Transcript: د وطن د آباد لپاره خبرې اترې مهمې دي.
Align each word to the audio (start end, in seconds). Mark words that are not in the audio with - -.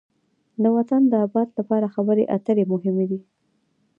د 0.61 0.63
وطن 0.75 1.01
د 1.07 1.13
آباد 1.25 1.49
لپاره 1.57 1.93
خبرې 1.95 2.23
اترې 2.35 2.63
مهمې 2.71 3.05
دي. 3.11 3.19